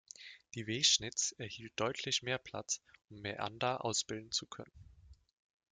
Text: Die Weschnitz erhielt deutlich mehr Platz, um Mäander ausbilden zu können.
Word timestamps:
Die 0.55 0.65
Weschnitz 0.65 1.35
erhielt 1.37 1.73
deutlich 1.79 2.23
mehr 2.23 2.39
Platz, 2.39 2.81
um 3.11 3.21
Mäander 3.21 3.85
ausbilden 3.85 4.31
zu 4.31 4.47
können. 4.47 4.71